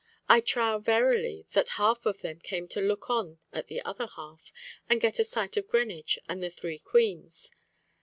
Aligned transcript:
I 0.27 0.39
trow, 0.39 0.79
verily, 0.79 1.45
that 1.51 1.69
half 1.77 2.07
of 2.07 2.21
them 2.21 2.39
came 2.39 2.67
to 2.69 2.81
look 2.81 3.07
on 3.07 3.37
at 3.53 3.67
the 3.67 3.83
other 3.83 4.07
half, 4.07 4.51
and 4.89 4.99
get 4.99 5.19
a 5.19 5.23
sight 5.23 5.57
of 5.57 5.67
Greenwich 5.67 6.17
and 6.27 6.41
the 6.41 6.49
three 6.49 6.79
queens. 6.79 7.51